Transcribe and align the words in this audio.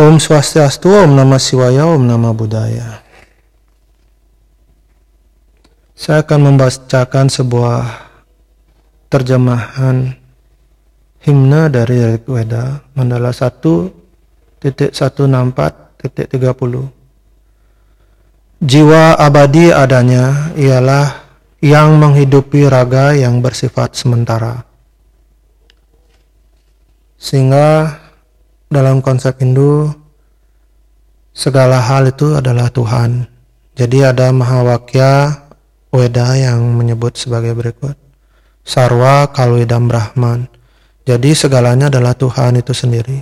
Om 0.00 0.16
Swastiastu, 0.16 0.88
Om 0.88 1.12
Nama 1.12 1.36
Siwaya, 1.36 1.84
Om 1.92 2.08
Nama 2.08 2.32
Budaya. 2.32 3.04
Saya 5.92 6.24
akan 6.24 6.40
membacakan 6.48 7.28
sebuah 7.28 8.08
terjemahan 9.12 10.16
himne 11.20 11.68
dari 11.68 12.16
Rig 12.16 12.24
Weda, 12.24 12.80
mandala 12.96 13.28
1.164.30. 13.28 14.64
Jiwa 18.64 19.20
abadi 19.20 19.68
adanya 19.68 20.56
ialah 20.56 21.28
yang 21.60 22.00
menghidupi 22.00 22.64
raga 22.72 23.12
yang 23.12 23.44
bersifat 23.44 24.00
sementara. 24.00 24.64
Sehingga 27.20 27.99
dalam 28.70 29.02
konsep 29.02 29.34
Hindu 29.42 29.90
segala 31.34 31.82
hal 31.82 32.06
itu 32.06 32.38
adalah 32.38 32.70
Tuhan. 32.70 33.26
Jadi 33.74 34.06
ada 34.06 34.30
Mahawakya 34.30 35.42
Weda 35.90 36.38
yang 36.38 36.62
menyebut 36.78 37.18
sebagai 37.18 37.50
berikut. 37.50 37.98
Sarwa 38.62 39.26
Kalwedam 39.34 39.90
Brahman. 39.90 40.46
Jadi 41.02 41.34
segalanya 41.34 41.90
adalah 41.90 42.14
Tuhan 42.14 42.62
itu 42.62 42.70
sendiri. 42.70 43.18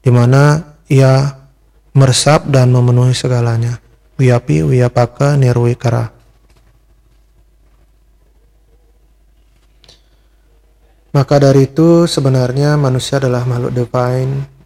Di 0.00 0.08
mana 0.08 0.72
ia 0.88 1.36
meresap 1.92 2.48
dan 2.48 2.72
memenuhi 2.72 3.12
segalanya. 3.12 3.76
Wiyapi, 4.16 4.64
Wiyapaka, 4.64 5.36
Nirwikara. 5.36 6.16
Maka 11.12 11.36
dari 11.36 11.68
itu 11.68 12.08
sebenarnya 12.08 12.80
manusia 12.80 13.20
adalah 13.20 13.44
makhluk 13.44 13.76
divine 13.76 14.57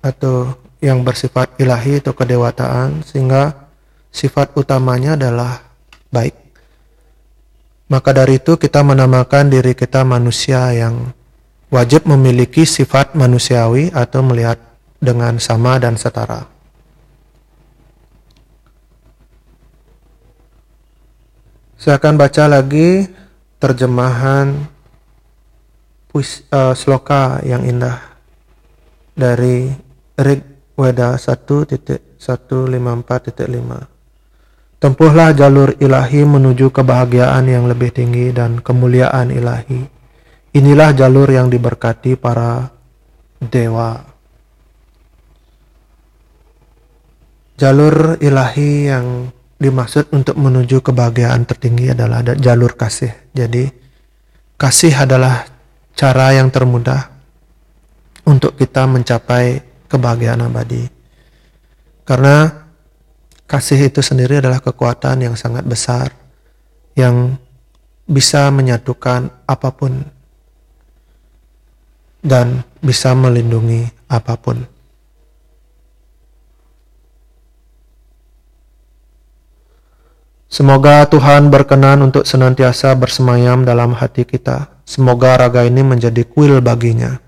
atau 0.00 0.54
yang 0.78 1.02
bersifat 1.02 1.58
ilahi 1.58 1.98
atau 1.98 2.14
kedewataan 2.14 3.02
sehingga 3.02 3.68
sifat 4.14 4.54
utamanya 4.54 5.18
adalah 5.18 5.62
baik. 6.14 6.34
Maka 7.88 8.12
dari 8.12 8.36
itu 8.36 8.60
kita 8.60 8.84
menamakan 8.84 9.48
diri 9.48 9.72
kita 9.72 10.04
manusia 10.04 10.70
yang 10.76 11.10
wajib 11.72 12.04
memiliki 12.04 12.68
sifat 12.68 13.16
manusiawi 13.16 13.88
atau 13.92 14.20
melihat 14.20 14.60
dengan 15.00 15.40
sama 15.40 15.80
dan 15.80 15.96
setara. 15.96 16.44
Saya 21.78 21.96
akan 21.96 22.14
baca 22.18 22.44
lagi 22.50 23.06
terjemahan 23.62 24.66
puis, 26.10 26.42
uh, 26.50 26.74
sloka 26.74 27.38
yang 27.46 27.62
indah 27.62 28.02
dari 29.14 29.87
Rig 30.18 30.42
Weda 30.74 31.14
1.154.5 31.14 33.98
Tempuhlah 34.78 35.34
jalur 35.34 35.74
ilahi 35.82 36.22
menuju 36.22 36.70
kebahagiaan 36.70 37.50
yang 37.50 37.66
lebih 37.66 37.90
tinggi 37.90 38.30
dan 38.30 38.62
kemuliaan 38.62 39.34
ilahi. 39.34 39.82
Inilah 40.54 40.94
jalur 40.94 41.26
yang 41.26 41.50
diberkati 41.50 42.14
para 42.14 42.70
dewa. 43.42 43.98
Jalur 47.58 48.22
ilahi 48.22 48.70
yang 48.86 49.34
dimaksud 49.58 50.14
untuk 50.14 50.38
menuju 50.38 50.78
kebahagiaan 50.78 51.42
tertinggi 51.42 51.90
adalah 51.90 52.22
jalur 52.38 52.78
kasih. 52.78 53.10
Jadi, 53.34 53.66
kasih 54.54 54.94
adalah 54.94 55.42
cara 55.98 56.38
yang 56.38 56.54
termudah 56.54 57.10
untuk 58.30 58.54
kita 58.54 58.86
mencapai 58.86 59.67
kebahagiaan 59.88 60.44
abadi. 60.44 60.86
Karena 62.04 62.52
kasih 63.48 63.88
itu 63.88 64.04
sendiri 64.04 64.44
adalah 64.44 64.60
kekuatan 64.60 65.24
yang 65.24 65.34
sangat 65.34 65.64
besar 65.64 66.12
yang 66.92 67.36
bisa 68.08 68.48
menyatukan 68.48 69.28
apa 69.44 69.68
pun 69.72 70.04
dan 72.24 72.64
bisa 72.80 73.12
melindungi 73.12 73.88
apa 74.08 74.34
pun. 74.40 74.64
Semoga 80.48 81.04
Tuhan 81.04 81.52
berkenan 81.52 82.00
untuk 82.00 82.24
senantiasa 82.24 82.96
bersemayam 82.96 83.68
dalam 83.68 83.92
hati 83.92 84.24
kita. 84.24 84.72
Semoga 84.88 85.36
raga 85.36 85.68
ini 85.68 85.84
menjadi 85.84 86.24
kuil 86.24 86.64
baginya. 86.64 87.20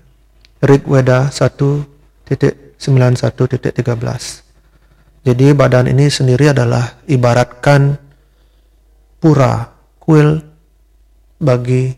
Rig 0.65 0.81
Weda 0.89 1.29
1 1.29 1.90
91.13. 2.35 4.51
Jadi 5.21 5.53
badan 5.53 5.85
ini 5.85 6.09
sendiri 6.09 6.49
adalah 6.49 6.97
ibaratkan 7.05 7.93
pura, 9.21 9.69
kuil 10.01 10.41
bagi 11.37 11.93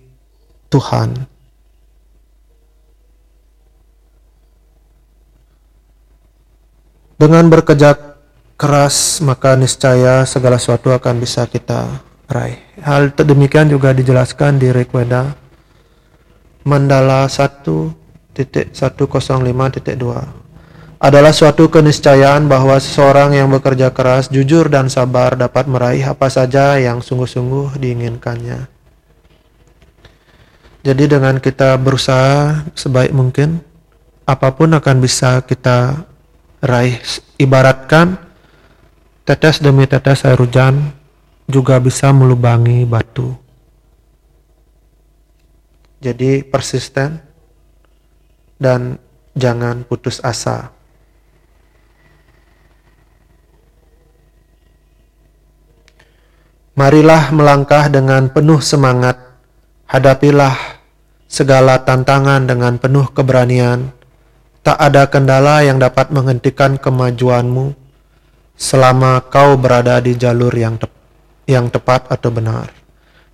Tuhan. 0.68 1.32
Dengan 7.16 7.48
bekerja 7.48 7.96
keras 8.60 9.24
maka 9.24 9.56
niscaya 9.56 10.28
segala 10.28 10.60
sesuatu 10.60 10.92
akan 10.92 11.24
bisa 11.24 11.48
kita 11.48 12.04
raih. 12.28 12.60
Hal 12.84 13.16
demikian 13.16 13.72
juga 13.72 13.96
dijelaskan 13.96 14.60
di 14.60 14.68
Rikweda 14.76 15.32
Mandala 16.68 17.32
1 17.32 17.64
105.2 17.64 18.03
adalah 21.04 21.36
suatu 21.36 21.68
keniscayaan 21.68 22.48
bahwa 22.48 22.80
seseorang 22.80 23.36
yang 23.36 23.52
bekerja 23.52 23.92
keras, 23.92 24.32
jujur 24.32 24.72
dan 24.72 24.88
sabar 24.88 25.36
dapat 25.36 25.68
meraih 25.68 26.08
apa 26.08 26.32
saja 26.32 26.80
yang 26.80 27.04
sungguh-sungguh 27.04 27.76
diinginkannya. 27.76 28.72
Jadi 30.84 31.04
dengan 31.12 31.44
kita 31.44 31.76
berusaha 31.76 32.64
sebaik 32.72 33.12
mungkin, 33.12 33.60
apa 34.24 34.56
pun 34.56 34.72
akan 34.72 34.98
bisa 35.04 35.44
kita 35.44 36.08
raih. 36.64 37.04
Ibaratkan 37.36 38.16
tetes 39.28 39.60
demi 39.60 39.84
tetes 39.84 40.24
air 40.24 40.40
hujan 40.40 40.96
juga 41.52 41.84
bisa 41.84 42.16
melubangi 42.16 42.88
batu. 42.88 43.36
Jadi 46.00 46.48
persisten, 46.48 47.20
dan 48.64 48.96
jangan 49.36 49.84
putus 49.84 50.24
asa. 50.24 50.72
Marilah 56.74 57.30
melangkah 57.36 57.86
dengan 57.92 58.32
penuh 58.34 58.58
semangat, 58.64 59.20
hadapilah 59.86 60.58
segala 61.30 61.86
tantangan 61.86 62.50
dengan 62.50 62.82
penuh 62.82 63.06
keberanian. 63.14 63.94
Tak 64.64 64.80
ada 64.80 65.12
kendala 65.12 65.60
yang 65.62 65.78
dapat 65.78 66.10
menghentikan 66.10 66.80
kemajuanmu 66.80 67.76
selama 68.56 69.20
kau 69.28 69.60
berada 69.60 70.00
di 70.00 70.16
jalur 70.16 70.56
yang, 70.56 70.80
tep 70.80 70.88
yang 71.46 71.68
tepat 71.68 72.08
atau 72.08 72.32
benar. 72.32 72.72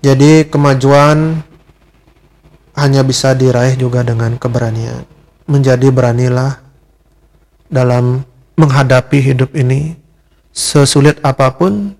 Jadi 0.04 0.44
kemajuan 0.53 1.41
hanya 2.76 3.00
bisa 3.00 3.32
diraih 3.32 3.72
juga 3.81 4.04
dengan 4.04 4.37
keberanian. 4.37 5.09
Menjadi 5.48 5.88
beranilah 5.88 6.60
dalam 7.72 8.20
menghadapi 8.60 9.32
hidup 9.32 9.56
ini 9.56 9.97
sesulit 10.52 11.17
apa 11.25 11.56
pun 11.56 11.96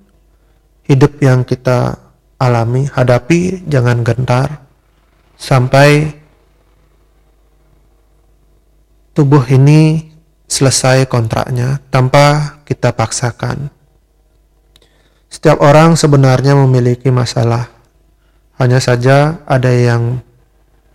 hidup 0.85 1.17
yang 1.25 1.49
kita 1.49 1.97
alami, 2.37 2.85
hadapi 2.93 3.65
jangan 3.65 4.05
gentar 4.05 4.69
sampai 5.41 6.13
tubuh 9.17 9.49
ini 9.49 10.13
selesai 10.45 11.09
kontraknya 11.09 11.81
tanpa 11.89 12.61
kita 12.69 12.93
paksakan. 12.93 13.73
Setiap 15.33 15.59
orang 15.65 15.97
sebenarnya 15.97 16.53
memiliki 16.53 17.09
masalah 17.09 17.74
hanya 18.59 18.79
saja 18.79 19.43
ada 19.45 19.71
yang 19.71 20.23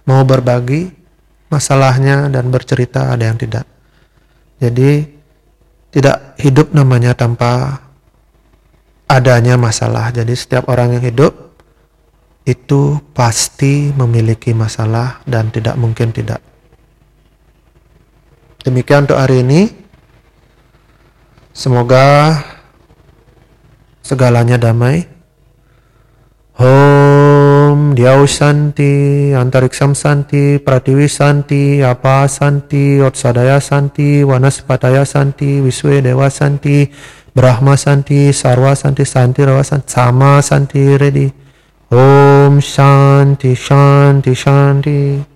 mau 0.08 0.24
berbagi 0.24 0.90
masalahnya 1.52 2.32
dan 2.32 2.48
bercerita, 2.54 3.12
ada 3.12 3.28
yang 3.28 3.38
tidak. 3.38 3.66
Jadi 4.62 5.06
tidak 5.90 6.38
hidup 6.40 6.72
namanya 6.72 7.18
tanpa 7.18 7.84
adanya 9.10 9.58
masalah. 9.58 10.14
Jadi 10.14 10.34
setiap 10.38 10.70
orang 10.70 10.98
yang 10.98 11.04
hidup 11.04 11.34
itu 12.46 13.02
pasti 13.14 13.90
memiliki 13.94 14.54
masalah 14.54 15.22
dan 15.26 15.50
tidak 15.50 15.76
mungkin 15.76 16.14
tidak. 16.14 16.40
Demikian 18.64 19.10
untuk 19.10 19.20
hari 19.20 19.42
ini. 19.42 19.62
Semoga 21.54 22.40
segalanya 24.06 24.56
damai. 24.56 25.04
Om 26.60 26.89
Diau 28.00 28.24
Santi, 28.32 29.36
Antariksam 29.36 29.92
Santi, 29.92 30.56
Pratiwi 30.56 31.12
Santi, 31.12 31.84
Apa 31.84 32.32
Santi, 32.32 32.96
Otsadaya 33.04 33.60
Santi, 33.60 34.24
Wanaspataya 34.24 35.04
Santi, 35.04 35.60
Wiswe 35.60 36.00
Dewa 36.00 36.32
Santi, 36.32 36.88
Brahma 37.36 37.76
Santi, 37.76 38.32
Sarwa 38.32 38.72
Santi, 38.72 39.04
Santi 39.04 39.44
Rawa 39.44 39.68
Santi, 39.68 39.92
Sama 39.92 40.40
Santi, 40.40 40.96
ready. 40.96 41.28
Om 41.92 42.64
Shanti, 42.64 43.52
Shanti, 43.52 44.32
Shanti. 44.32 45.29